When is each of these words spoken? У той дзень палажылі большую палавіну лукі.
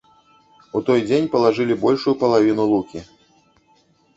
У 0.77 0.81
той 0.87 1.03
дзень 1.09 1.29
палажылі 1.35 1.77
большую 1.83 2.15
палавіну 2.25 2.63
лукі. 2.73 2.99